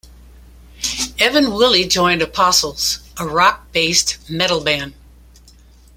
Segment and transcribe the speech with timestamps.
[1.19, 4.95] Evan Willey joined Apostles, a rock-based metal band.